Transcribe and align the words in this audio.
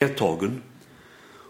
medtagen. 0.00 0.62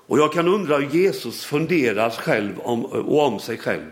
Och 0.06 0.18
jag 0.18 0.32
kan 0.32 0.48
undra 0.48 0.76
hur 0.76 0.88
Jesus 0.88 1.44
funderar 1.44 2.10
själv 2.10 2.60
om, 2.60 2.84
och 2.84 3.26
om 3.26 3.40
sig 3.40 3.58
själv. 3.58 3.90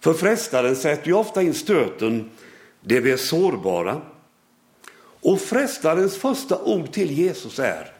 För 0.00 0.14
frestaren 0.14 0.76
sätter 0.76 1.06
ju 1.06 1.12
ofta 1.12 1.42
in 1.42 1.54
stöten 1.54 2.30
där 2.80 3.00
vi 3.00 3.10
är 3.10 3.16
sårbara. 3.16 4.00
Och 5.20 5.40
frestarens 5.40 6.16
första 6.16 6.62
ord 6.62 6.92
till 6.92 7.10
Jesus 7.10 7.58
är 7.58 7.92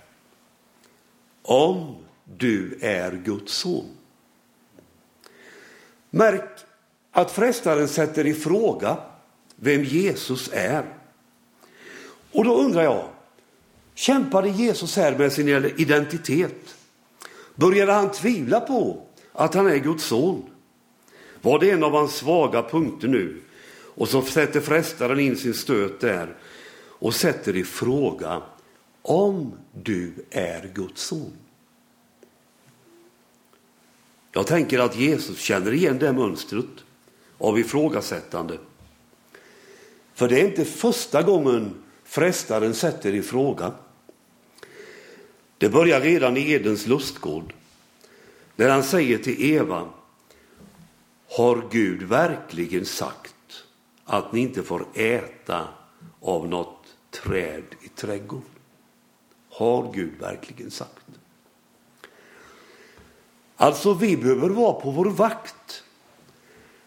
om 1.42 1.96
du 2.24 2.78
är 2.80 3.12
Guds 3.12 3.52
son. 3.52 3.96
Märk 6.10 6.50
att 7.10 7.30
frestaren 7.30 7.88
sätter 7.88 8.26
i 8.26 8.34
fråga 8.34 8.96
vem 9.56 9.84
Jesus 9.84 10.50
är. 10.52 10.84
Och 12.32 12.44
då 12.44 12.56
undrar 12.56 12.82
jag, 12.82 13.08
kämpade 14.00 14.48
Jesus 14.48 14.96
här 14.96 15.18
med 15.18 15.32
sin 15.32 15.48
identitet? 15.76 16.74
Började 17.54 17.92
han 17.92 18.12
tvivla 18.12 18.60
på 18.60 19.06
att 19.32 19.54
han 19.54 19.66
är 19.66 19.76
Guds 19.76 20.04
son? 20.04 20.42
Var 21.42 21.58
det 21.58 21.70
en 21.70 21.84
av 21.84 21.92
hans 21.92 22.14
svaga 22.14 22.62
punkter 22.62 23.08
nu? 23.08 23.40
Och 23.94 24.08
så 24.08 24.22
sätter 24.22 24.60
frestaren 24.60 25.20
in 25.20 25.36
sin 25.36 25.54
stöt 25.54 26.00
där 26.00 26.36
och 26.86 27.14
sätter 27.14 27.56
i 27.56 27.64
fråga 27.64 28.42
om 29.02 29.52
du 29.72 30.12
är 30.30 30.70
Guds 30.74 31.02
son. 31.02 31.32
Jag 34.32 34.46
tänker 34.46 34.78
att 34.78 34.96
Jesus 34.96 35.38
känner 35.38 35.72
igen 35.72 35.98
det 35.98 36.12
mönstret 36.12 36.66
av 37.38 37.58
ifrågasättande. 37.58 38.58
För 40.14 40.28
det 40.28 40.40
är 40.40 40.44
inte 40.44 40.64
första 40.64 41.22
gången 41.22 41.74
frestaren 42.04 42.74
sätter 42.74 43.14
i 43.14 43.22
fråga. 43.22 43.72
Det 45.60 45.68
börjar 45.68 46.00
redan 46.00 46.36
i 46.36 46.50
Edens 46.50 46.86
lustgård 46.86 47.52
när 48.56 48.68
han 48.68 48.82
säger 48.82 49.18
till 49.18 49.44
Eva 49.52 49.88
Har 51.28 51.68
Gud 51.70 52.02
verkligen 52.02 52.86
sagt 52.86 53.64
att 54.04 54.32
ni 54.32 54.40
inte 54.40 54.62
får 54.62 54.86
äta 54.94 55.68
av 56.20 56.48
något 56.48 56.84
träd 57.10 57.62
i 57.82 57.88
trädgården? 57.88 58.48
Har 59.50 59.92
Gud 59.94 60.12
verkligen 60.20 60.70
sagt? 60.70 61.06
Alltså, 63.56 63.94
vi 63.94 64.16
behöver 64.16 64.48
vara 64.48 64.80
på 64.80 64.90
vår 64.90 65.10
vakt 65.10 65.84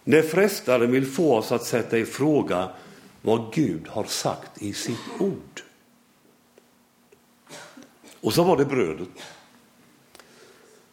när 0.03 0.21
frestaren 0.21 0.91
vill 0.91 1.05
få 1.05 1.35
oss 1.35 1.51
att 1.51 1.63
sätta 1.63 1.97
i 1.97 2.05
fråga 2.05 2.69
vad 3.21 3.53
Gud 3.53 3.87
har 3.87 4.03
sagt 4.03 4.61
i 4.61 4.73
sitt 4.73 5.19
ord. 5.19 5.62
Och 8.23 8.33
så 8.33 8.43
var 8.43 8.57
det 8.57 8.65
brödet. 8.65 9.09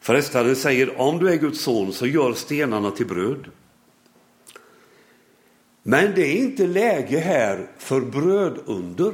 Frestaren 0.01 0.57
säger 0.57 1.01
om 1.01 1.19
du 1.19 1.33
är 1.33 1.37
Guds 1.37 1.61
son 1.61 1.93
så 1.93 2.07
gör 2.07 2.33
stenarna 2.33 2.91
till 2.91 3.07
bröd. 3.07 3.51
Men 5.83 6.15
det 6.15 6.27
är 6.27 6.37
inte 6.37 6.67
läge 6.67 7.19
här 7.19 7.71
för 7.79 8.01
brödunder. 8.01 9.13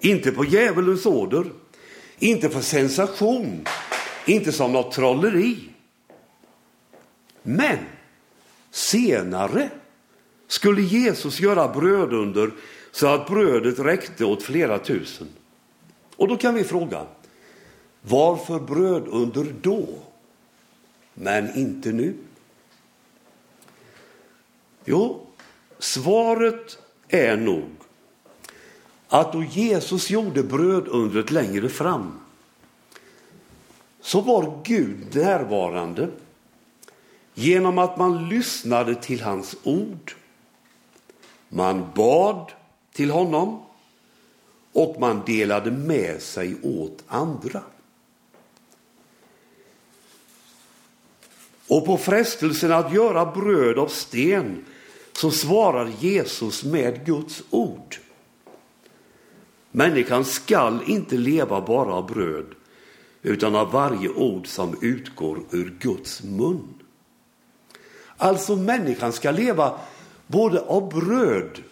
Inte 0.00 0.32
på 0.32 0.44
djävulens 0.44 1.06
order, 1.06 1.44
inte 2.18 2.48
för 2.48 2.60
sensation, 2.60 3.66
inte 4.26 4.52
som 4.52 4.72
något 4.72 4.92
trolleri. 4.92 5.58
Men 7.42 7.78
senare 8.70 9.70
skulle 10.46 10.82
Jesus 10.82 11.40
göra 11.40 11.68
brödunder 11.68 12.50
så 12.90 13.06
att 13.06 13.28
brödet 13.28 13.78
räckte 13.78 14.24
åt 14.24 14.42
flera 14.42 14.78
tusen. 14.78 15.28
Och 16.18 16.28
då 16.28 16.36
kan 16.36 16.54
vi 16.54 16.64
fråga, 16.64 17.06
varför 18.02 18.60
brödunder 18.60 19.54
då, 19.62 19.86
men 21.14 21.58
inte 21.58 21.92
nu? 21.92 22.16
Jo, 24.84 25.26
svaret 25.78 26.78
är 27.08 27.36
nog 27.36 27.70
att 29.08 29.32
då 29.32 29.42
Jesus 29.42 30.10
gjorde 30.10 30.42
brödundret 30.42 31.30
längre 31.30 31.68
fram 31.68 32.20
så 34.00 34.20
var 34.20 34.60
Gud 34.64 35.14
närvarande 35.14 36.08
genom 37.34 37.78
att 37.78 37.96
man 37.96 38.28
lyssnade 38.28 38.94
till 38.94 39.22
hans 39.22 39.56
ord. 39.64 40.14
Man 41.48 41.90
bad 41.94 42.52
till 42.92 43.10
honom 43.10 43.62
och 44.78 45.00
man 45.00 45.22
delade 45.26 45.70
med 45.70 46.22
sig 46.22 46.56
åt 46.62 47.04
andra. 47.06 47.62
Och 51.68 51.86
på 51.86 51.96
frestelsen 51.96 52.72
att 52.72 52.92
göra 52.92 53.26
bröd 53.26 53.78
av 53.78 53.88
sten 53.88 54.64
så 55.12 55.30
svarar 55.30 55.92
Jesus 56.00 56.64
med 56.64 57.06
Guds 57.06 57.42
ord. 57.50 57.96
Människan 59.70 60.24
skall 60.24 60.80
inte 60.86 61.16
leva 61.16 61.60
bara 61.60 61.94
av 61.94 62.06
bröd 62.06 62.46
utan 63.22 63.54
av 63.54 63.72
varje 63.72 64.08
ord 64.08 64.46
som 64.46 64.76
utgår 64.82 65.40
ur 65.50 65.76
Guds 65.80 66.22
mun. 66.22 66.74
Alltså 68.16 68.56
människan 68.56 69.12
ska 69.12 69.30
leva 69.30 69.78
både 70.26 70.60
av 70.60 70.88
bröd 70.88 71.62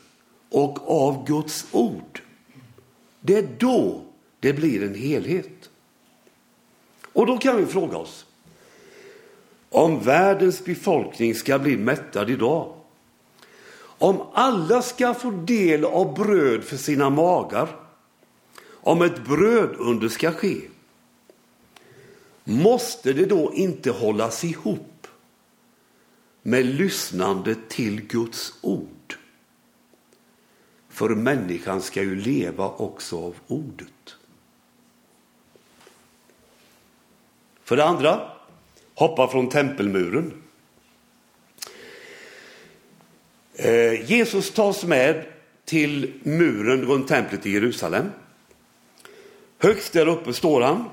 och 0.50 0.90
av 0.90 1.26
Guds 1.26 1.66
ord. 1.72 2.22
Det 3.26 3.38
är 3.38 3.48
då 3.58 4.02
det 4.40 4.52
blir 4.52 4.82
en 4.82 4.94
helhet. 4.94 5.70
Och 7.12 7.26
då 7.26 7.38
kan 7.38 7.56
vi 7.56 7.66
fråga 7.66 7.96
oss, 7.96 8.26
om 9.68 10.00
världens 10.00 10.64
befolkning 10.64 11.34
ska 11.34 11.58
bli 11.58 11.76
mättad 11.76 12.30
idag, 12.30 12.74
om 13.98 14.22
alla 14.32 14.82
ska 14.82 15.14
få 15.14 15.30
del 15.30 15.84
av 15.84 16.14
bröd 16.14 16.64
för 16.64 16.76
sina 16.76 17.10
magar, 17.10 17.68
om 18.70 19.02
ett 19.02 19.24
brödunder 19.24 20.08
ska 20.08 20.32
ske, 20.32 20.60
måste 22.44 23.12
det 23.12 23.26
då 23.26 23.52
inte 23.54 23.90
hållas 23.90 24.44
ihop 24.44 25.06
med 26.42 26.66
lyssnande 26.66 27.54
till 27.68 28.00
Guds 28.06 28.54
ord? 28.60 28.95
För 30.96 31.08
människan 31.08 31.82
ska 31.82 32.02
ju 32.02 32.16
leva 32.16 32.68
också 32.68 33.16
av 33.16 33.34
ordet. 33.46 34.16
För 37.64 37.76
det 37.76 37.84
andra, 37.84 38.30
hoppa 38.94 39.28
från 39.28 39.48
tempelmuren. 39.48 40.42
Eh, 43.54 44.10
Jesus 44.10 44.50
tas 44.50 44.84
med 44.84 45.26
till 45.64 46.20
muren 46.22 46.84
runt 46.84 47.08
templet 47.08 47.46
i 47.46 47.50
Jerusalem. 47.50 48.10
Högst 49.58 49.92
där 49.92 50.08
uppe 50.08 50.32
står 50.32 50.60
han. 50.60 50.84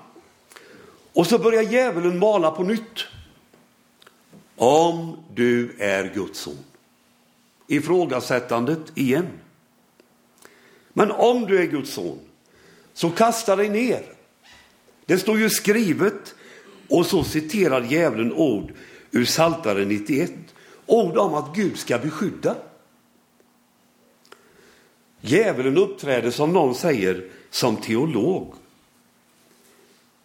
Och 1.13 1.27
så 1.27 1.37
börjar 1.37 1.63
djävulen 1.63 2.19
mala 2.19 2.51
på 2.51 2.63
nytt. 2.63 3.05
Om 4.55 5.17
du 5.33 5.75
är 5.79 6.11
Guds 6.13 6.39
son. 6.39 6.57
Ifrågasättandet 7.67 8.91
igen. 8.95 9.27
Men 10.93 11.11
om 11.11 11.45
du 11.45 11.61
är 11.61 11.65
Guds 11.65 11.93
son, 11.93 12.19
så 12.93 13.09
kasta 13.09 13.55
dig 13.55 13.69
ner. 13.69 14.03
Det 15.05 15.17
står 15.17 15.39
ju 15.39 15.49
skrivet 15.49 16.35
och 16.89 17.05
så 17.05 17.23
citerar 17.23 17.81
djävulen 17.81 18.33
ord 18.33 18.73
ur 19.11 19.25
Psaltaren 19.25 19.87
91. 19.87 20.33
Ord 20.85 21.17
om 21.17 21.33
att 21.33 21.55
Gud 21.55 21.77
ska 21.77 21.97
beskydda. 21.97 22.55
Djävulen 25.21 25.77
uppträder 25.77 26.31
som 26.31 26.53
någon 26.53 26.75
säger 26.75 27.29
som 27.49 27.77
teolog. 27.77 28.53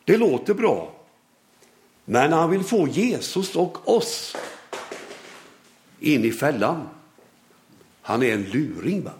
Det 0.04 0.16
låter 0.16 0.54
bra. 0.54 0.94
Men 2.04 2.32
han 2.32 2.50
vill 2.50 2.64
få 2.64 2.88
Jesus 2.88 3.56
och 3.56 3.88
oss 3.96 4.36
in 6.00 6.24
i 6.24 6.32
fällan. 6.32 6.88
Han 8.02 8.22
är 8.22 8.32
en 8.32 8.42
luring. 8.42 9.02
Va? 9.02 9.12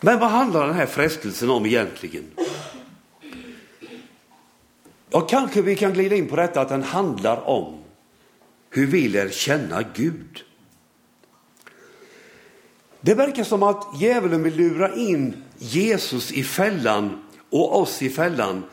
Men 0.00 0.18
vad 0.18 0.30
handlar 0.30 0.66
den 0.66 0.76
här 0.76 0.86
frestelsen 0.86 1.50
om 1.50 1.66
egentligen? 1.66 2.24
Ja, 5.10 5.20
kanske 5.20 5.62
vi 5.62 5.76
kan 5.76 5.92
glida 5.92 6.16
in 6.16 6.28
på 6.28 6.36
detta 6.36 6.60
att 6.60 6.68
den 6.68 6.82
handlar 6.82 7.48
om 7.48 7.78
hur 8.70 8.86
vi 8.86 9.08
lär 9.08 9.28
känna 9.28 9.82
Gud. 9.94 10.44
Det 13.00 13.14
verkar 13.14 13.44
som 13.44 13.62
att 13.62 14.00
djävulen 14.00 14.42
vill 14.42 14.56
lura 14.56 14.94
in 14.94 15.44
Jesus 15.58 16.32
i 16.32 16.44
fällan 16.44 17.22
och 17.50 17.80
oss 17.80 18.02
i 18.02 18.10
fällan 18.10 18.64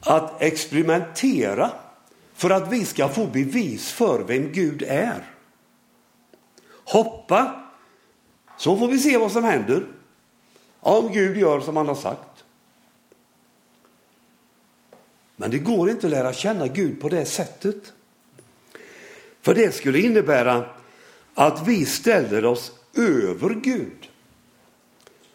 att 0.00 0.42
experimentera 0.42 1.70
för 2.34 2.50
att 2.50 2.72
vi 2.72 2.84
ska 2.84 3.08
få 3.08 3.26
bevis 3.26 3.92
för 3.92 4.24
vem 4.24 4.52
Gud 4.52 4.82
är. 4.82 5.30
Hoppa, 6.84 7.64
så 8.58 8.76
får 8.78 8.88
vi 8.88 8.98
se 8.98 9.18
vad 9.18 9.32
som 9.32 9.44
händer. 9.44 9.86
Om 10.84 11.12
Gud 11.12 11.36
gör 11.36 11.60
som 11.60 11.76
han 11.76 11.88
har 11.88 11.94
sagt. 11.94 12.44
Men 15.36 15.50
det 15.50 15.58
går 15.58 15.90
inte 15.90 16.06
att 16.06 16.10
lära 16.10 16.32
känna 16.32 16.66
Gud 16.66 17.00
på 17.00 17.08
det 17.08 17.24
sättet. 17.24 17.92
För 19.40 19.54
det 19.54 19.74
skulle 19.74 20.00
innebära 20.00 20.66
att 21.34 21.68
vi 21.68 21.86
ställer 21.86 22.44
oss 22.44 22.72
över 22.96 23.54
Gud. 23.54 24.08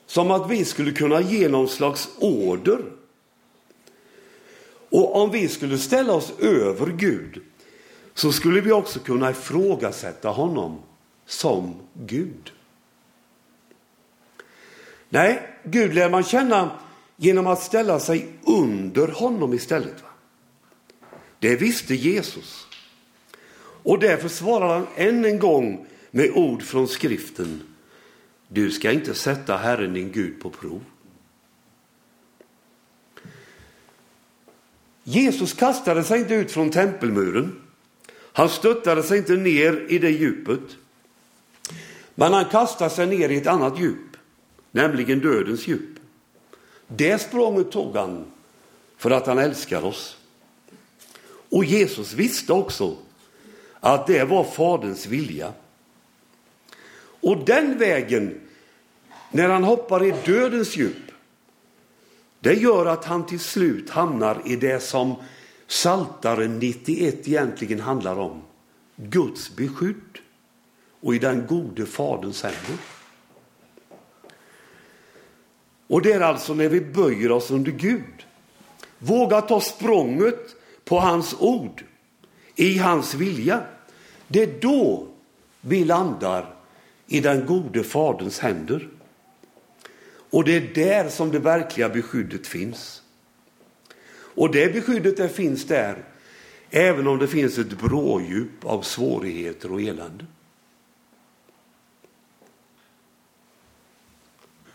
Som 0.05 0.31
att 0.31 0.51
vi 0.51 0.65
skulle 0.65 0.91
kunna 0.91 1.21
ge 1.21 1.49
någon 1.49 1.69
slags 1.69 2.09
order. 2.19 2.79
Och 4.89 5.15
om 5.15 5.31
vi 5.31 5.47
skulle 5.47 5.77
ställa 5.77 6.13
oss 6.13 6.33
över 6.39 6.91
Gud 6.91 7.41
så 8.13 8.31
skulle 8.31 8.61
vi 8.61 8.71
också 8.71 8.99
kunna 8.99 9.31
ifrågasätta 9.31 10.29
honom 10.29 10.79
som 11.25 11.75
Gud. 11.93 12.51
Nej, 15.09 15.57
Gud 15.63 15.93
lär 15.93 16.09
man 16.09 16.23
känna 16.23 16.71
genom 17.15 17.47
att 17.47 17.63
ställa 17.63 17.99
sig 17.99 18.27
under 18.43 19.07
honom 19.07 19.53
istället. 19.53 20.03
Va? 20.03 20.09
Det 21.39 21.55
visste 21.55 21.95
Jesus. 21.95 22.67
Och 23.83 23.99
därför 23.99 24.29
svarar 24.29 24.67
han 24.67 24.87
än 24.95 25.25
en 25.25 25.39
gång 25.39 25.85
med 26.11 26.31
ord 26.31 26.63
från 26.63 26.87
skriften. 26.87 27.61
Du 28.47 28.71
ska 28.71 28.91
inte 28.91 29.13
sätta 29.13 29.57
Herren 29.57 29.93
din 29.93 30.11
Gud 30.11 30.41
på 30.41 30.49
prov. 30.49 30.83
Jesus 35.03 35.53
kastade 35.53 36.03
sig 36.03 36.19
inte 36.19 36.33
ut 36.33 36.51
från 36.51 36.71
tempelmuren. 36.71 37.61
Han 38.33 38.49
stöttade 38.49 39.03
sig 39.03 39.17
inte 39.17 39.33
ner 39.33 39.85
i 39.89 39.99
det 39.99 40.09
djupet. 40.09 40.77
Men 42.15 42.33
han 42.33 42.45
kastade 42.45 42.89
sig 42.89 43.07
ner 43.07 43.29
i 43.29 43.37
ett 43.37 43.47
annat 43.47 43.79
djup, 43.79 44.08
nämligen 44.71 45.19
dödens 45.19 45.67
djup. 45.67 45.99
Det 46.87 47.21
språnget 47.21 47.71
tog 47.71 47.95
han 47.95 48.25
för 48.97 49.11
att 49.11 49.27
han 49.27 49.39
älskar 49.39 49.85
oss. 49.85 50.17
Och 51.49 51.65
Jesus 51.65 52.13
visste 52.13 52.53
också 52.53 52.97
att 53.79 54.07
det 54.07 54.23
var 54.23 54.43
Faderns 54.43 55.05
vilja. 55.05 55.53
Och 57.21 57.45
den 57.45 57.77
vägen, 57.77 58.41
när 59.31 59.49
han 59.49 59.63
hoppar 59.63 60.05
i 60.05 60.13
dödens 60.25 60.77
djup, 60.77 61.11
det 62.39 62.53
gör 62.53 62.85
att 62.85 63.05
han 63.05 63.25
till 63.25 63.39
slut 63.39 63.89
hamnar 63.89 64.41
i 64.45 64.55
det 64.55 64.79
som 64.79 65.15
Saltaren 65.67 66.59
91 66.59 67.27
egentligen 67.27 67.79
handlar 67.79 68.19
om. 68.19 68.41
Guds 68.95 69.55
beskydd 69.55 70.19
och 71.01 71.15
i 71.15 71.19
den 71.19 71.47
gode 71.47 71.85
Faderns 71.85 72.43
händer. 72.43 72.98
Och 75.89 76.01
det 76.01 76.11
är 76.11 76.19
alltså 76.19 76.53
när 76.53 76.69
vi 76.69 76.81
böjer 76.81 77.31
oss 77.31 77.51
under 77.51 77.71
Gud, 77.71 78.25
vågar 78.99 79.41
ta 79.41 79.61
språnget 79.61 80.55
på 80.85 80.99
hans 80.99 81.35
ord, 81.39 81.83
i 82.55 82.77
hans 82.77 83.13
vilja. 83.13 83.63
Det 84.27 84.43
är 84.43 84.61
då 84.61 85.07
vi 85.61 85.85
landar 85.85 86.55
i 87.07 87.19
den 87.19 87.45
gode 87.45 87.83
Faderns 87.83 88.39
händer. 88.39 88.89
Och 90.29 90.43
det 90.43 90.55
är 90.55 90.73
där 90.75 91.09
som 91.09 91.31
det 91.31 91.39
verkliga 91.39 91.89
beskyddet 91.89 92.47
finns. 92.47 93.03
Och 94.11 94.51
det 94.51 94.73
beskyddet 94.73 95.17
det 95.17 95.29
finns 95.29 95.65
där, 95.65 96.03
även 96.69 97.07
om 97.07 97.17
det 97.17 97.27
finns 97.27 97.57
ett 97.57 97.79
brådjup 97.79 98.65
av 98.65 98.81
svårigheter 98.81 99.71
och 99.71 99.81
elände. 99.81 100.25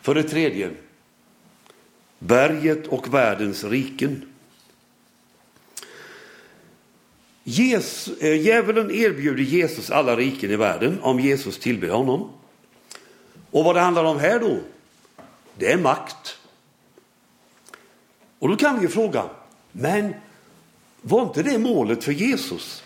För 0.01 0.15
det 0.15 0.23
tredje, 0.23 0.71
berget 2.27 2.87
och 2.87 3.15
världens 3.15 3.65
riken. 3.65 4.23
Jesus, 7.45 8.19
eh, 8.19 8.41
djävulen 8.41 8.91
erbjuder 8.91 9.43
Jesus 9.43 9.91
alla 9.91 10.17
riken 10.17 10.51
i 10.51 10.57
världen 10.57 10.99
om 11.03 11.21
Jesus 11.21 11.59
tillber 11.59 11.89
honom. 11.89 12.31
Och 13.51 13.65
vad 13.65 13.77
det 13.77 13.81
handlar 13.81 14.05
om 14.05 14.19
här 14.19 14.41
då, 14.41 14.59
det 15.59 15.73
är 15.73 15.79
makt. 15.79 16.39
Och 18.39 18.49
då 18.49 18.57
kan 18.57 18.77
vi 18.77 18.83
ju 18.83 18.89
fråga, 18.89 19.25
men 19.73 20.15
var 21.03 21.23
inte 21.23 21.43
det 21.43 21.59
målet 21.59 22.05
för 22.05 22.13
Jesus? 22.13 22.85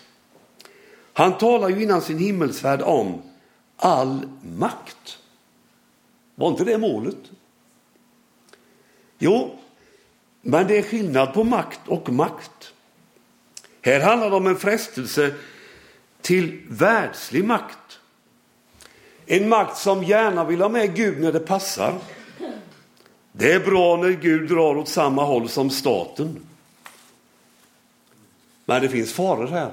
Han 1.13 1.37
talar 1.37 1.69
ju 1.69 1.83
innan 1.83 2.01
sin 2.01 2.17
himmelsfärd 2.17 2.81
om 2.81 3.21
all 3.77 4.27
makt. 4.57 5.19
Var 6.35 6.47
inte 6.47 6.63
det 6.63 6.77
målet? 6.77 7.31
Jo, 9.19 9.59
men 10.41 10.67
det 10.67 10.77
är 10.77 10.81
skillnad 10.81 11.33
på 11.33 11.43
makt 11.43 11.79
och 11.85 12.09
makt. 12.09 12.73
Här 13.81 13.99
handlar 13.99 14.29
det 14.29 14.35
om 14.35 14.47
en 14.47 14.55
frestelse 14.55 15.33
till 16.21 16.61
världslig 16.69 17.45
makt. 17.45 17.99
En 19.25 19.49
makt 19.49 19.77
som 19.77 20.03
gärna 20.03 20.43
vill 20.43 20.61
ha 20.61 20.69
med 20.69 20.95
Gud 20.95 21.21
när 21.21 21.31
det 21.31 21.39
passar. 21.39 21.93
Det 23.31 23.51
är 23.51 23.59
bra 23.59 23.97
när 23.97 24.09
Gud 24.09 24.49
drar 24.49 24.77
åt 24.77 24.89
samma 24.89 25.23
håll 25.23 25.49
som 25.49 25.69
staten. 25.69 26.45
Men 28.65 28.81
det 28.81 28.89
finns 28.89 29.13
faror 29.13 29.47
här. 29.47 29.71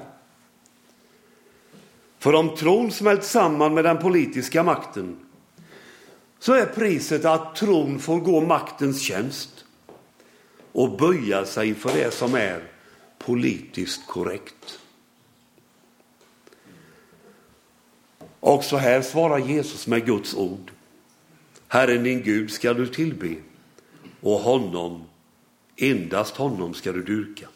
För 2.19 2.35
om 2.35 2.55
tron 2.55 2.91
smält 2.91 3.23
samman 3.23 3.73
med 3.73 3.83
den 3.83 3.97
politiska 3.97 4.63
makten 4.63 5.26
så 6.39 6.53
är 6.53 6.65
priset 6.65 7.25
att 7.25 7.55
tron 7.55 7.99
får 7.99 8.19
gå 8.19 8.41
maktens 8.41 9.01
tjänst 9.01 9.65
och 10.71 10.97
böja 10.97 11.45
sig 11.45 11.75
för 11.75 11.93
det 11.93 12.13
som 12.13 12.35
är 12.35 12.63
politiskt 13.17 14.07
korrekt. 14.07 14.79
Också 18.39 18.77
här 18.77 19.01
svarar 19.01 19.37
Jesus 19.37 19.87
med 19.87 20.05
Guds 20.05 20.35
ord. 20.35 20.71
Herren 21.67 22.03
din 22.03 22.23
Gud 22.23 22.51
ska 22.51 22.73
du 22.73 22.87
tillbe 22.87 23.35
och 24.21 24.39
honom, 24.39 25.03
endast 25.75 26.37
honom 26.37 26.73
ska 26.73 26.91
du 26.91 27.03
dyrka. 27.03 27.47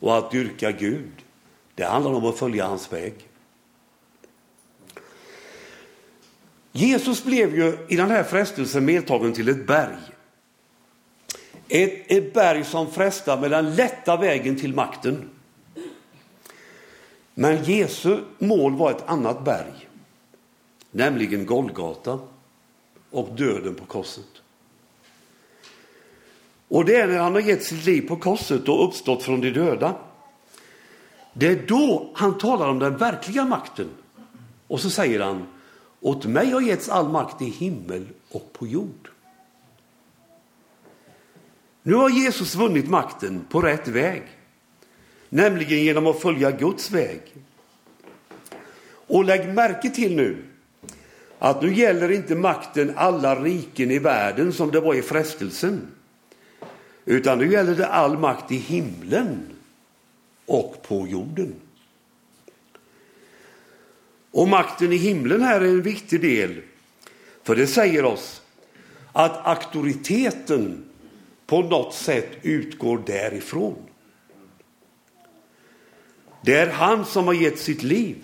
Och 0.00 0.18
att 0.18 0.30
dyrka 0.30 0.72
Gud, 0.72 1.12
det 1.74 1.84
handlar 1.84 2.12
om 2.12 2.24
att 2.24 2.38
följa 2.38 2.66
hans 2.66 2.92
väg. 2.92 3.29
Jesus 6.72 7.24
blev 7.24 7.54
ju 7.54 7.78
i 7.88 7.96
den 7.96 8.10
här 8.10 8.22
frestelsen 8.22 8.84
medtagen 8.84 9.32
till 9.32 9.48
ett 9.48 9.66
berg. 9.66 9.96
Ett, 11.68 12.04
ett 12.06 12.34
berg 12.34 12.64
som 12.64 12.90
frestar 12.90 13.40
med 13.40 13.50
den 13.50 13.74
lätta 13.74 14.16
vägen 14.16 14.56
till 14.56 14.74
makten. 14.74 15.30
Men 17.34 17.64
Jesu 17.64 18.18
mål 18.38 18.76
var 18.76 18.90
ett 18.90 19.04
annat 19.06 19.44
berg, 19.44 19.88
nämligen 20.90 21.46
Golgata 21.46 22.18
och 23.10 23.28
döden 23.36 23.74
på 23.74 23.84
korset. 23.84 24.24
Och 26.68 26.84
det 26.84 26.96
är 26.96 27.06
när 27.06 27.18
han 27.18 27.32
har 27.32 27.40
gett 27.40 27.64
sitt 27.64 27.84
liv 27.84 28.08
på 28.08 28.16
korset 28.16 28.68
och 28.68 28.88
uppstått 28.88 29.22
från 29.22 29.40
de 29.40 29.50
döda. 29.50 29.94
Det 31.32 31.46
är 31.46 31.66
då 31.66 32.10
han 32.14 32.38
talar 32.38 32.68
om 32.68 32.78
den 32.78 32.96
verkliga 32.96 33.44
makten. 33.44 33.88
Och 34.66 34.80
så 34.80 34.90
säger 34.90 35.20
han, 35.20 35.46
åt 36.00 36.24
mig 36.24 36.50
har 36.50 36.60
getts 36.60 36.88
all 36.88 37.08
makt 37.08 37.42
i 37.42 37.44
himmel 37.44 38.06
och 38.30 38.52
på 38.52 38.66
jord. 38.66 39.10
Nu 41.82 41.94
har 41.94 42.10
Jesus 42.10 42.54
vunnit 42.54 42.88
makten 42.88 43.44
på 43.50 43.60
rätt 43.60 43.88
väg, 43.88 44.22
nämligen 45.28 45.84
genom 45.84 46.06
att 46.06 46.20
följa 46.20 46.50
Guds 46.50 46.90
väg. 46.90 47.20
Och 49.06 49.24
lägg 49.24 49.48
märke 49.48 49.90
till 49.90 50.16
nu 50.16 50.44
att 51.38 51.62
nu 51.62 51.74
gäller 51.74 52.10
inte 52.10 52.34
makten 52.34 52.92
alla 52.96 53.42
riken 53.42 53.90
i 53.90 53.98
världen 53.98 54.52
som 54.52 54.70
det 54.70 54.80
var 54.80 54.94
i 54.94 55.02
frestelsen. 55.02 55.86
Utan 57.04 57.38
nu 57.38 57.52
gäller 57.52 57.74
det 57.74 57.86
all 57.86 58.18
makt 58.18 58.52
i 58.52 58.56
himlen 58.56 59.46
och 60.46 60.82
på 60.82 61.06
jorden. 61.06 61.54
Och 64.30 64.48
makten 64.48 64.92
i 64.92 64.96
himlen 64.96 65.42
här 65.42 65.60
är 65.60 65.64
en 65.64 65.82
viktig 65.82 66.20
del, 66.20 66.60
för 67.42 67.56
det 67.56 67.66
säger 67.66 68.04
oss 68.04 68.42
att 69.12 69.46
auktoriteten 69.46 70.84
på 71.46 71.62
något 71.62 71.94
sätt 71.94 72.28
utgår 72.42 73.02
därifrån. 73.06 73.76
Det 76.42 76.56
är 76.56 76.70
han 76.70 77.04
som 77.04 77.26
har 77.26 77.34
gett 77.34 77.58
sitt 77.58 77.82
liv 77.82 78.16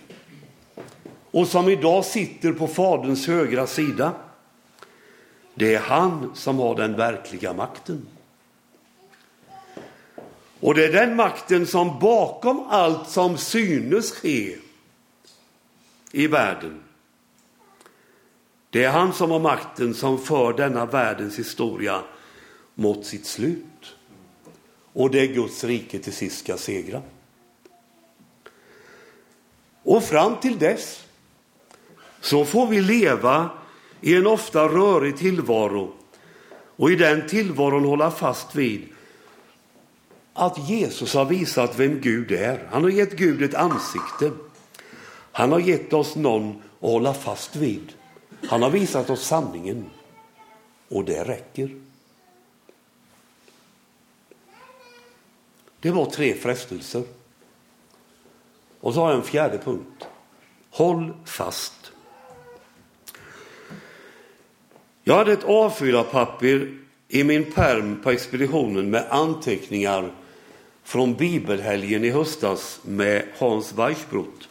och 1.31 1.49
som 1.49 1.69
idag 1.69 2.05
sitter 2.05 2.53
på 2.53 2.67
Faderns 2.67 3.27
högra 3.27 3.67
sida. 3.67 4.13
Det 5.55 5.75
är 5.75 5.81
han 5.81 6.31
som 6.35 6.59
har 6.59 6.75
den 6.75 6.97
verkliga 6.97 7.53
makten. 7.53 8.07
Och 10.61 10.75
det 10.75 10.85
är 10.85 10.93
den 10.93 11.17
makten 11.17 11.67
som 11.67 11.99
bakom 11.99 12.67
allt 12.69 13.09
som 13.09 13.39
synes 13.39 14.11
ske 14.13 14.57
i 16.17 16.27
världen 16.27 16.83
Det 18.71 18.85
är 18.85 18.91
han 18.91 19.13
som 19.13 19.31
har 19.31 19.39
makten 19.39 19.95
som 19.95 20.19
för 20.19 20.53
denna 20.53 20.87
världens 20.87 21.39
historia 21.39 22.03
mot 22.75 23.07
sitt 23.07 23.27
slut. 23.27 23.97
Och 24.93 25.11
det 25.11 25.21
är 25.21 25.27
Guds 25.27 25.65
rike 25.65 25.99
till 25.99 26.13
sist 26.13 26.39
ska 26.39 26.57
segra. 26.57 27.03
Och 29.83 30.05
fram 30.05 30.37
till 30.37 30.59
dess 30.59 31.05
så 32.21 32.45
får 32.45 32.67
vi 32.67 32.81
leva 32.81 33.51
i 34.01 34.17
en 34.17 34.27
ofta 34.27 34.69
rörig 34.69 35.17
tillvaro 35.17 35.93
och 36.77 36.91
i 36.91 36.97
den 36.97 37.29
tillvaron 37.29 37.85
hålla 37.85 38.11
fast 38.11 38.55
vid 38.55 38.89
att 40.33 40.69
Jesus 40.69 41.15
har 41.15 41.25
visat 41.25 41.79
vem 41.79 42.01
Gud 42.01 42.33
är. 42.33 42.69
Han 42.71 42.83
har 42.83 42.91
gett 42.91 43.13
Gud 43.13 43.43
ett 43.43 43.55
ansikte. 43.55 44.31
Han 45.37 45.53
har 45.53 45.61
gett 45.61 45.93
oss 45.93 46.17
någon 46.17 46.51
att 46.51 46.91
hålla 46.91 47.15
fast 47.15 47.57
vid. 47.57 47.93
Han 48.49 48.63
har 48.63 48.71
visat 48.71 49.11
oss 49.11 49.27
sanningen 49.27 49.91
och 50.89 51.05
det 51.05 51.25
räcker. 51.25 51.71
Det 55.81 55.91
var 55.91 56.07
tre 56.07 56.35
frestelser. 56.35 57.03
Och 58.81 58.95
så 58.95 59.01
har 59.01 59.11
jag 59.11 59.17
en 59.17 59.25
fjärde 59.25 59.59
punkt. 59.59 60.07
Håll 60.71 61.13
fast. 61.25 61.93
Jag 65.05 65.15
hade 65.15 65.33
ett 65.33 65.45
A4-papper 65.45 66.79
i 67.09 67.25
min 67.25 67.53
perm 67.53 68.01
på 68.03 68.11
expeditionen 68.11 68.91
med 68.91 69.07
anteckningar 69.11 70.13
från 70.83 71.15
bibelhelgen 71.15 72.05
i 72.05 72.11
höstas 72.11 72.81
med 72.83 73.25
Hans 73.39 73.73
Weichbrott. 73.73 74.49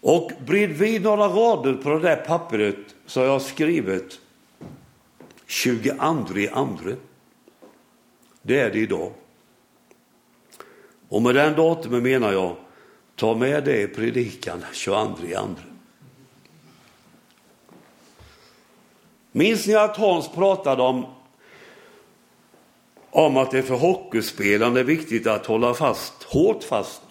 Och 0.00 0.32
bredvid 0.46 1.02
några 1.02 1.28
rader 1.28 1.74
på 1.74 1.90
det 1.90 2.00
där 2.00 2.16
pappret 2.16 2.76
så 3.06 3.20
har 3.20 3.26
jag 3.26 3.42
skrivit 3.42 4.20
22 5.46 5.94
andre. 6.50 6.96
Det 8.42 8.60
är 8.60 8.70
det 8.70 8.78
idag. 8.78 9.12
Och 11.08 11.22
med 11.22 11.34
den 11.34 11.56
datumen 11.56 12.02
menar 12.02 12.32
jag, 12.32 12.56
ta 13.16 13.34
med 13.34 13.64
det 13.64 13.82
i 13.82 13.88
predikan 13.88 14.64
22 14.72 15.36
andre. 15.36 15.62
Minns 19.32 19.66
ni 19.66 19.74
att 19.74 19.96
Hans 19.96 20.28
pratade 20.28 20.82
om, 20.82 21.06
om 23.10 23.36
att 23.36 23.50
det 23.50 23.62
för 23.62 23.74
hockeyspelaren 23.74 24.76
är 24.76 24.84
viktigt 24.84 25.26
att 25.26 25.46
hålla 25.46 25.74
fast, 25.74 26.22
hårt 26.22 26.64
fast 26.64 27.02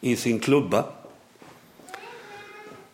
i 0.00 0.16
sin 0.16 0.40
klubba? 0.40 0.84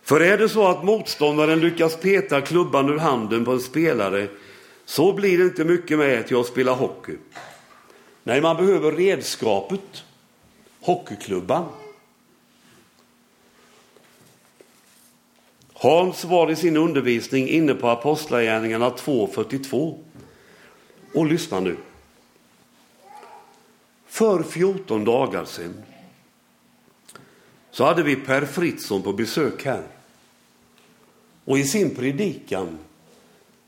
För 0.04 0.20
är 0.20 0.38
det 0.38 0.48
så 0.48 0.66
att 0.66 0.84
motståndaren 0.84 1.60
lyckas 1.60 1.96
peta 1.96 2.40
klubban 2.40 2.88
ur 2.88 2.98
handen 2.98 3.44
på 3.44 3.52
en 3.52 3.60
spelare 3.60 4.28
så 4.84 5.12
blir 5.12 5.38
det 5.38 5.44
inte 5.44 5.64
mycket 5.64 5.98
med 5.98 6.26
till 6.26 6.36
att 6.36 6.46
spela 6.46 6.72
hockey. 6.72 7.16
Nej, 8.22 8.40
man 8.40 8.56
behöver 8.56 8.92
redskapet, 8.92 10.04
hockeyklubban. 10.80 11.64
Hans 15.72 16.24
var 16.24 16.50
i 16.50 16.56
sin 16.56 16.76
undervisning 16.76 17.48
inne 17.48 17.74
på 17.74 17.88
Apostlagärningarna 17.88 18.90
2.42. 18.90 19.98
Och 21.14 21.26
lyssna 21.26 21.60
nu. 21.60 21.76
För 24.06 24.42
14 24.42 25.04
dagar 25.04 25.44
sedan 25.44 25.82
så 27.74 27.84
hade 27.84 28.02
vi 28.02 28.16
Per 28.16 28.46
Fritzson 28.46 29.02
på 29.02 29.12
besök 29.12 29.64
här. 29.64 29.82
Och 31.44 31.58
i 31.58 31.64
sin 31.64 31.94
predikan 31.94 32.78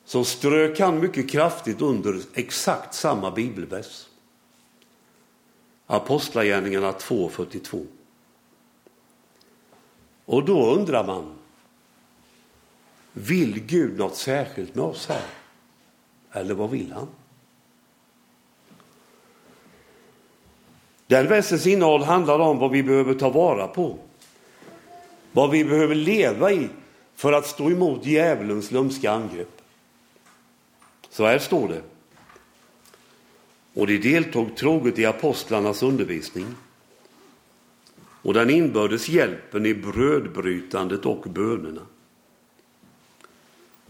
så 0.04 0.24
strök 0.24 0.80
han 0.80 1.00
mycket 1.00 1.30
kraftigt 1.30 1.82
under 1.82 2.20
exakt 2.34 2.94
samma 2.94 3.30
bibelvers. 3.30 4.06
Apostlagärningarna 5.86 6.92
2.42. 6.92 7.86
Och 10.24 10.44
då 10.44 10.74
undrar 10.74 11.06
man, 11.06 11.34
vill 13.12 13.60
Gud 13.60 13.98
något 13.98 14.16
särskilt 14.16 14.74
med 14.74 14.84
oss 14.84 15.06
här? 15.06 15.24
Eller 16.32 16.54
vad 16.54 16.70
vill 16.70 16.92
han? 16.92 17.08
Den 21.06 21.28
versens 21.28 21.66
innehåll 21.66 22.02
handlar 22.02 22.38
om 22.38 22.58
vad 22.58 22.70
vi 22.70 22.82
behöver 22.82 23.14
ta 23.14 23.30
vara 23.30 23.68
på. 23.68 23.98
Vad 25.32 25.50
vi 25.50 25.64
behöver 25.64 25.94
leva 25.94 26.52
i 26.52 26.68
för 27.14 27.32
att 27.32 27.46
stå 27.46 27.70
emot 27.70 28.06
djävulens 28.06 28.70
lumska 28.70 29.10
angrepp. 29.10 29.62
Så 31.10 31.26
här 31.26 31.38
står 31.38 31.68
det. 31.68 31.82
Och 33.74 33.86
de 33.86 33.98
deltog 33.98 34.56
troget 34.56 34.98
i 34.98 35.06
apostlarnas 35.06 35.82
undervisning 35.82 36.46
och 38.26 38.34
den 38.34 38.50
inbördes 38.50 39.08
hjälpen 39.08 39.66
i 39.66 39.74
brödbrytandet 39.74 41.06
och 41.06 41.20
bönerna. 41.20 41.80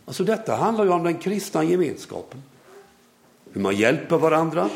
Alltså 0.04 0.24
detta 0.24 0.56
handlar 0.56 0.84
ju 0.84 0.90
om 0.90 1.04
den 1.04 1.18
kristna 1.18 1.64
gemenskapen. 1.64 2.42
Hur 3.52 3.60
man 3.60 3.76
hjälper 3.76 4.18
varandra, 4.18 4.70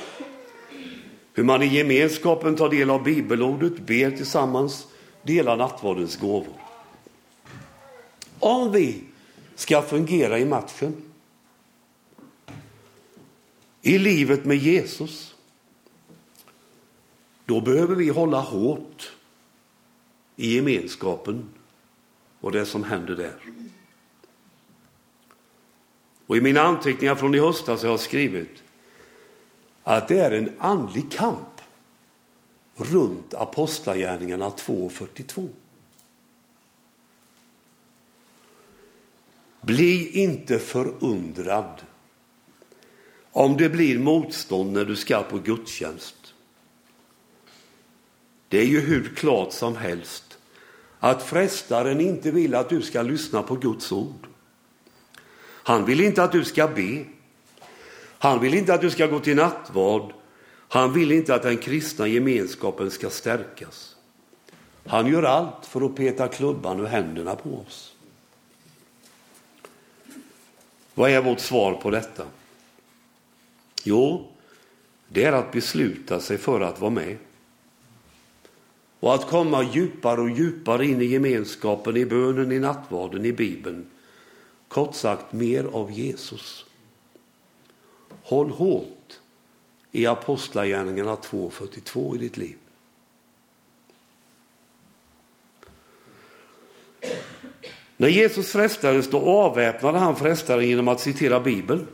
hur 1.41 1.45
man 1.45 1.63
i 1.63 1.67
gemenskapen 1.67 2.57
tar 2.57 2.69
del 2.69 2.91
av 2.91 3.03
bibelordet, 3.03 3.79
ber 3.79 4.11
tillsammans, 4.11 4.87
delar 5.23 5.57
nattvardens 5.57 6.17
gåvor. 6.17 6.55
Om 8.39 8.73
vi 8.73 9.05
ska 9.55 9.83
fungera 9.83 10.39
i 10.39 10.45
matchen, 10.45 11.03
i 13.83 13.99
livet 13.99 14.45
med 14.45 14.57
Jesus, 14.57 15.35
då 17.45 17.61
behöver 17.61 17.95
vi 17.95 18.09
hålla 18.09 18.41
hårt 18.41 19.13
i 20.37 20.55
gemenskapen 20.55 21.49
och 22.41 22.53
det 22.53 22.67
som 22.67 22.85
händer 22.85 23.17
där. 23.17 23.41
Och 26.27 26.37
i 26.37 26.41
mina 26.41 26.61
anteckningar 26.61 27.15
från 27.15 27.35
i 27.35 27.39
höstas 27.39 27.83
har 27.83 27.91
jag 27.91 28.01
skrivit 28.01 28.63
att 29.85 30.09
det 30.09 30.19
är 30.19 30.31
en 30.31 30.53
andlig 30.59 31.13
kamp 31.13 31.61
runt 32.77 33.35
Apostlagärningarna 33.35 34.49
2.42. 34.49 35.49
Bli 39.61 40.11
inte 40.11 40.59
förundrad 40.59 41.83
om 43.33 43.57
det 43.57 43.69
blir 43.69 43.99
motstånd 43.99 44.73
när 44.73 44.85
du 44.85 44.97
ska 44.97 45.23
på 45.23 45.39
gudstjänst. 45.39 46.35
Det 48.49 48.59
är 48.59 48.67
ju 48.67 48.81
hur 48.81 49.15
klart 49.15 49.53
som 49.53 49.77
helst 49.77 50.39
att 50.99 51.23
frestaren 51.23 52.01
inte 52.01 52.31
vill 52.31 52.55
att 52.55 52.69
du 52.69 52.83
ska 52.83 53.03
lyssna 53.03 53.43
på 53.43 53.57
Guds 53.57 53.93
ord. 53.93 54.27
Han 55.43 55.85
vill 55.85 56.01
inte 56.01 56.23
att 56.23 56.33
du 56.33 56.45
ska 56.45 56.69
be. 56.69 57.05
Han 58.23 58.41
vill 58.41 58.55
inte 58.55 58.75
att 58.75 58.81
du 58.81 58.91
ska 58.91 59.07
gå 59.07 59.21
till 59.21 59.37
nattvard. 59.37 60.13
Han 60.69 60.93
vill 60.93 61.13
inte 61.13 61.35
att 61.35 61.43
den 61.43 61.57
kristna 61.57 62.07
gemenskapen 62.07 62.91
ska 62.91 63.11
stärkas. 63.11 63.97
Han 64.87 65.07
gör 65.07 65.23
allt 65.23 65.67
för 65.67 65.81
att 65.81 65.97
peta 65.97 66.29
klubban 66.29 66.81
ur 66.81 66.87
händerna 66.87 67.37
på 67.37 67.65
oss. 67.67 67.95
Vad 70.95 71.11
är 71.11 71.23
vårt 71.23 71.41
svar 71.41 71.75
på 71.75 71.91
detta? 71.91 72.25
Jo, 73.85 74.29
det 75.09 75.25
är 75.25 75.33
att 75.33 75.53
besluta 75.53 76.21
sig 76.21 76.39
för 76.39 76.61
att 76.61 76.81
vara 76.81 76.91
med. 76.91 77.17
Och 79.01 79.15
att 79.15 79.27
komma 79.27 79.63
djupare 79.63 80.21
och 80.21 80.31
djupare 80.31 80.87
in 80.87 81.03
i 81.03 81.05
gemenskapen, 81.05 81.97
i 81.97 82.07
bönen, 82.07 82.53
i 82.53 82.59
nattvarden, 82.59 83.25
i 83.25 83.33
Bibeln. 83.33 83.87
Kort 84.69 84.95
sagt, 84.95 85.33
mer 85.33 85.65
av 85.65 85.93
Jesus. 85.93 86.67
Håll 88.31 88.51
hårt 88.51 89.21
i 89.93 90.07
Apostlagärningarna 90.07 91.17
2.42 91.17 92.17
i 92.17 92.19
ditt 92.19 92.37
liv. 92.37 92.57
När 97.97 98.09
Jesus 98.09 98.53
frestades 98.53 99.11
då 99.11 99.21
avväpnade 99.21 99.99
han 99.99 100.17
frestaren 100.17 100.69
genom 100.69 100.89
att 100.89 101.01
citera 101.01 101.41
Bibeln. 101.41 101.87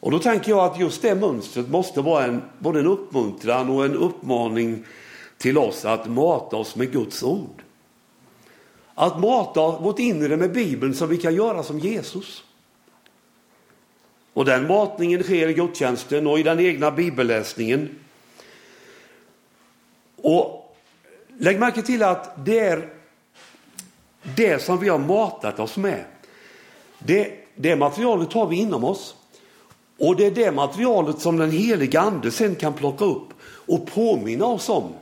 Och 0.00 0.10
då 0.10 0.18
tänker 0.18 0.50
jag 0.50 0.64
att 0.64 0.80
just 0.80 1.02
det 1.02 1.14
mönstret 1.14 1.68
måste 1.68 2.00
vara 2.00 2.24
en, 2.24 2.42
både 2.58 2.80
en 2.80 2.86
uppmuntran 2.86 3.70
och 3.70 3.84
en 3.84 3.96
uppmaning 3.96 4.84
till 5.38 5.58
oss 5.58 5.84
att 5.84 6.06
mata 6.10 6.56
oss 6.56 6.76
med 6.76 6.92
Guds 6.92 7.22
ord. 7.22 7.62
Att 8.94 9.20
mata 9.20 9.78
vårt 9.78 9.98
inre 9.98 10.36
med 10.36 10.52
Bibeln 10.52 10.94
så 10.94 11.06
vi 11.06 11.16
kan 11.16 11.34
göra 11.34 11.62
som 11.62 11.78
Jesus. 11.78 12.44
Och 14.34 14.44
den 14.44 14.66
matningen 14.66 15.22
sker 15.22 15.48
i 15.48 15.54
gudstjänsten 15.54 16.26
och 16.26 16.38
i 16.38 16.42
den 16.42 16.60
egna 16.60 16.90
bibelläsningen. 16.90 17.98
Och 20.16 20.76
lägg 21.38 21.60
märke 21.60 21.82
till 21.82 22.02
att 22.02 22.44
det 22.46 22.58
är 22.58 22.92
det 24.36 24.62
som 24.62 24.78
vi 24.78 24.88
har 24.88 24.98
matat 24.98 25.58
oss 25.60 25.76
med, 25.76 26.04
det, 26.98 27.32
det 27.54 27.76
materialet 27.76 28.32
har 28.32 28.46
vi 28.46 28.56
inom 28.56 28.84
oss. 28.84 29.16
Och 29.98 30.16
det 30.16 30.26
är 30.26 30.30
det 30.30 30.52
materialet 30.52 31.20
som 31.20 31.36
den 31.36 31.50
heliga 31.50 32.00
ande 32.00 32.30
sen 32.30 32.54
kan 32.54 32.72
plocka 32.72 33.04
upp 33.04 33.28
och 33.42 33.86
påminna 33.86 34.46
oss 34.46 34.68
om 34.68 34.92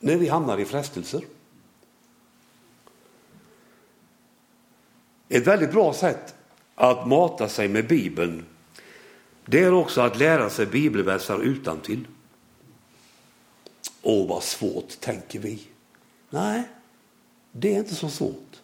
när 0.00 0.16
vi 0.16 0.28
hamnar 0.28 0.58
i 0.58 0.64
frestelser. 0.64 1.20
Ett 5.28 5.46
väldigt 5.46 5.72
bra 5.72 5.92
sätt 5.92 6.34
att 6.74 7.06
mata 7.06 7.48
sig 7.48 7.68
med 7.68 7.86
Bibeln 7.88 8.44
det 9.44 9.64
är 9.64 9.72
också 9.72 10.00
att 10.00 10.18
lära 10.18 10.50
sig 10.50 10.66
bibelversar 10.66 11.38
utantill. 11.38 12.06
Åh, 14.02 14.28
vad 14.28 14.42
svårt, 14.42 15.00
tänker 15.00 15.38
vi. 15.38 15.62
Nej, 16.30 16.62
det 17.52 17.74
är 17.74 17.78
inte 17.78 17.94
så 17.94 18.08
svårt. 18.08 18.60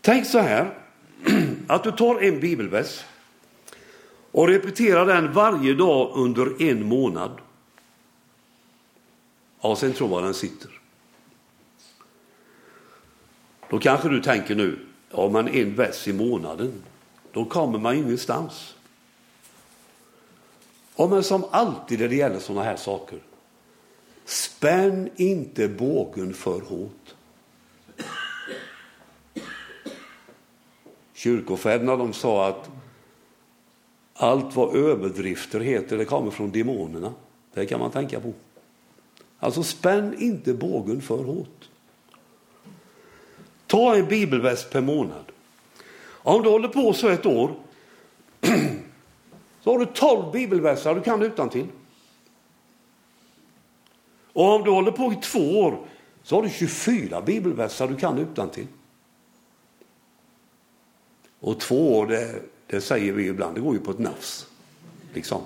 Tänk 0.00 0.26
så 0.26 0.38
här, 0.38 0.78
att 1.66 1.84
du 1.84 1.92
tar 1.92 2.22
en 2.22 2.40
bibelvers 2.40 3.04
och 4.30 4.48
repeterar 4.48 5.06
den 5.06 5.32
varje 5.32 5.74
dag 5.74 6.12
under 6.14 6.62
en 6.62 6.88
månad. 6.88 7.40
Ja, 9.60 9.76
sen 9.76 9.92
tror 9.92 10.10
jag 10.10 10.22
den 10.22 10.34
sitter. 10.34 10.80
Då 13.70 13.78
kanske 13.78 14.08
du 14.08 14.22
tänker 14.22 14.54
nu, 14.54 14.86
ja 15.10 15.28
men 15.28 15.48
en 15.48 15.74
vers 15.74 16.08
i 16.08 16.12
månaden, 16.12 16.82
då 17.32 17.44
kommer 17.44 17.78
man 17.78 17.96
ingenstans. 17.96 18.74
Ja, 20.96 21.06
men 21.06 21.24
som 21.24 21.44
alltid 21.50 22.00
när 22.00 22.08
det 22.08 22.16
gäller 22.16 22.38
sådana 22.38 22.64
här 22.64 22.76
saker, 22.76 23.18
spänn 24.24 25.10
inte 25.16 25.68
bågen 25.68 26.34
för 26.34 26.60
hårt. 26.60 27.14
Kyrkofäderna 31.14 31.96
de 31.96 32.12
sa 32.12 32.48
att 32.48 32.70
allt 34.14 34.56
vad 34.56 34.76
överdrifter 34.76 35.60
heter, 35.60 35.98
det 35.98 36.04
kommer 36.04 36.30
från 36.30 36.50
demonerna. 36.50 37.12
Det 37.54 37.66
kan 37.66 37.80
man 37.80 37.90
tänka 37.90 38.20
på. 38.20 38.32
Alltså 39.38 39.62
spänn 39.62 40.14
inte 40.18 40.54
bågen 40.54 41.00
för 41.00 41.24
hårt. 41.24 41.70
Ta 43.76 43.96
en 43.96 44.08
bibelvers 44.08 44.64
per 44.64 44.80
månad. 44.80 45.24
Om 46.08 46.42
du 46.42 46.48
håller 46.48 46.68
på 46.68 46.92
så 46.92 47.08
ett 47.08 47.26
år 47.26 47.54
så 49.60 49.72
har 49.72 49.78
du 49.78 49.86
12 49.86 50.32
bibelversar 50.32 50.94
du 50.94 51.00
kan 51.00 51.22
utan 51.22 51.48
till. 51.48 51.66
Och 54.32 54.54
om 54.54 54.64
du 54.64 54.70
håller 54.70 54.90
på 54.90 55.12
i 55.12 55.16
två 55.16 55.60
år 55.60 55.78
så 56.22 56.36
har 56.36 56.42
du 56.42 56.50
24 56.50 57.22
bibelversar 57.22 57.88
du 57.88 57.96
kan 57.96 58.18
utan 58.18 58.50
till. 58.50 58.66
Och 61.40 61.60
två 61.60 61.98
år, 61.98 62.06
det, 62.06 62.42
det 62.66 62.80
säger 62.80 63.12
vi 63.12 63.26
ibland, 63.26 63.54
det 63.54 63.60
går 63.60 63.74
ju 63.74 63.80
på 63.80 63.90
ett 63.90 63.98
nafs. 63.98 64.46
Liksom. 65.14 65.40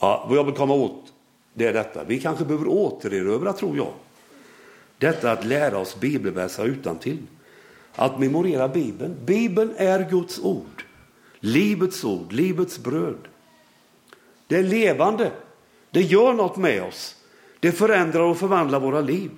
Ja, 0.00 0.26
vad 0.28 0.38
jag 0.38 0.44
vill 0.44 0.54
komma 0.54 0.74
åt 0.74 1.12
det 1.54 1.66
är 1.66 1.72
detta. 1.72 2.04
Vi 2.04 2.20
kanske 2.20 2.44
behöver 2.44 2.68
återerövra, 2.68 3.52
tror 3.52 3.76
jag, 3.76 3.92
detta 5.00 5.32
att 5.32 5.44
lära 5.44 5.78
oss 5.78 6.00
bibelverser 6.00 6.64
utan 6.64 6.98
till. 6.98 7.18
Att 7.94 8.18
memorera 8.18 8.68
Bibeln. 8.68 9.16
Bibeln 9.24 9.74
är 9.76 10.10
Guds 10.10 10.38
ord. 10.38 10.84
Livets 11.40 12.04
ord, 12.04 12.32
livets 12.32 12.78
bröd. 12.78 13.28
Det 14.46 14.56
är 14.56 14.62
levande. 14.62 15.32
Det 15.90 16.02
gör 16.02 16.32
något 16.32 16.56
med 16.56 16.82
oss. 16.82 17.16
Det 17.60 17.72
förändrar 17.72 18.20
och 18.20 18.38
förvandlar 18.38 18.80
våra 18.80 19.00
liv. 19.00 19.30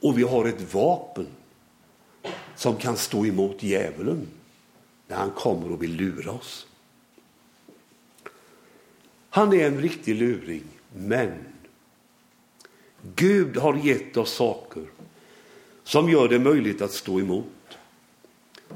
Och 0.00 0.18
vi 0.18 0.22
har 0.22 0.44
ett 0.44 0.74
vapen 0.74 1.26
som 2.54 2.76
kan 2.76 2.96
stå 2.96 3.26
emot 3.26 3.62
djävulen 3.62 4.26
när 5.08 5.16
han 5.16 5.30
kommer 5.30 5.72
och 5.72 5.82
vill 5.82 5.96
lura 5.96 6.30
oss. 6.30 6.66
Han 9.30 9.52
är 9.52 9.66
en 9.66 9.80
riktig 9.80 10.14
luring, 10.14 10.64
men 10.94 11.32
Gud 13.14 13.56
har 13.56 13.74
gett 13.74 14.16
oss 14.16 14.32
saker 14.32 14.86
som 15.84 16.10
gör 16.10 16.28
det 16.28 16.38
möjligt 16.38 16.82
att 16.82 16.92
stå 16.92 17.20
emot. 17.20 17.46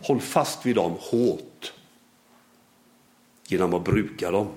Håll 0.03 0.21
fast 0.21 0.67
vid 0.67 0.77
dem 0.77 0.97
hårt 1.01 1.73
genom 3.47 3.75
att 3.75 3.85
bruka 3.85 4.31
dem. 4.31 4.49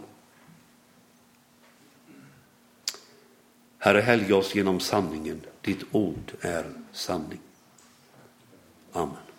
Herre, 3.77 4.01
helga 4.01 4.35
oss 4.35 4.55
genom 4.55 4.79
sanningen. 4.79 5.41
Ditt 5.61 5.83
ord 5.91 6.31
är 6.41 6.65
sanning. 6.91 7.39
Amen. 8.91 9.32